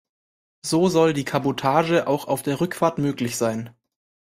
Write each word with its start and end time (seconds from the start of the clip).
So 0.65 0.87
soll 0.89 1.13
die 1.13 1.25
Kabotage 1.25 2.07
auch 2.07 2.25
auf 2.27 2.41
der 2.41 2.59
Rückfahrt 2.59 2.97
möglich 2.97 3.37
sein. 3.37 3.69